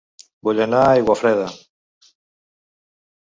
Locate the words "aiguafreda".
1.01-1.45